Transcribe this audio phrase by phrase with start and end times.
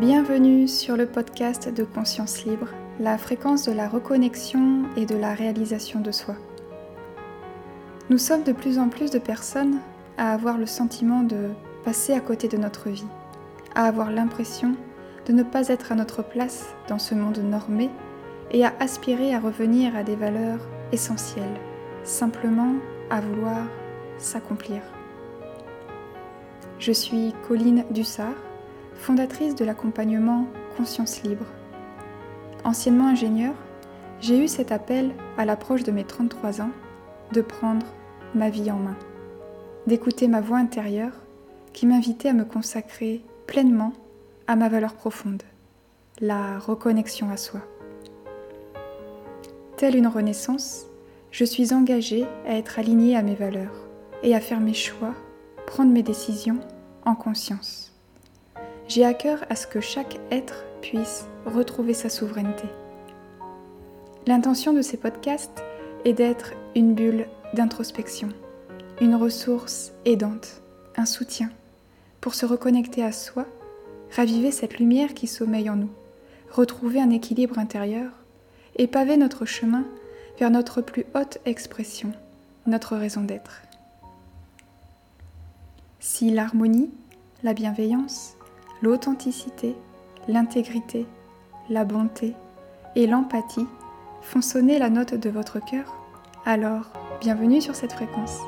[0.00, 2.68] Bienvenue sur le podcast de Conscience Libre,
[3.00, 6.36] la fréquence de la reconnexion et de la réalisation de soi.
[8.08, 9.78] Nous sommes de plus en plus de personnes
[10.16, 11.50] à avoir le sentiment de
[11.84, 13.04] passer à côté de notre vie,
[13.74, 14.74] à avoir l'impression
[15.26, 17.90] de ne pas être à notre place dans ce monde normé
[18.52, 21.60] et à aspirer à revenir à des valeurs essentielles,
[22.04, 22.72] simplement
[23.10, 23.66] à vouloir
[24.16, 24.80] s'accomplir.
[26.78, 28.49] Je suis Colline Dussard
[29.00, 30.46] fondatrice de l'accompagnement
[30.76, 31.46] Conscience Libre.
[32.64, 33.54] Anciennement ingénieure,
[34.20, 36.70] j'ai eu cet appel à l'approche de mes 33 ans
[37.32, 37.86] de prendre
[38.34, 38.96] ma vie en main,
[39.86, 41.14] d'écouter ma voix intérieure
[41.72, 43.94] qui m'invitait à me consacrer pleinement
[44.46, 45.42] à ma valeur profonde,
[46.20, 47.60] la reconnexion à soi.
[49.78, 50.84] Telle une renaissance,
[51.30, 53.88] je suis engagée à être alignée à mes valeurs
[54.22, 55.14] et à faire mes choix,
[55.66, 56.60] prendre mes décisions
[57.06, 57.90] en conscience
[58.90, 62.64] j'ai à cœur à ce que chaque être puisse retrouver sa souveraineté.
[64.26, 65.62] L'intention de ces podcasts
[66.04, 68.30] est d'être une bulle d'introspection,
[69.00, 70.60] une ressource aidante,
[70.96, 71.50] un soutien
[72.20, 73.46] pour se reconnecter à soi,
[74.10, 75.90] raviver cette lumière qui sommeille en nous,
[76.50, 78.10] retrouver un équilibre intérieur
[78.74, 79.84] et paver notre chemin
[80.40, 82.10] vers notre plus haute expression,
[82.66, 83.62] notre raison d'être.
[86.00, 86.90] Si l'harmonie,
[87.44, 88.34] la bienveillance,
[88.82, 89.76] l'authenticité,
[90.28, 91.06] l'intégrité,
[91.68, 92.34] la bonté
[92.96, 93.66] et l'empathie
[94.22, 95.94] font sonner la note de votre cœur,
[96.44, 98.38] alors bienvenue sur cette fréquence.